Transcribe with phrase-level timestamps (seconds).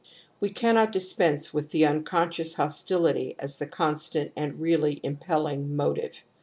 [0.39, 6.23] We cannot dispense with the unconscious hostility as the constant and really impelling motive.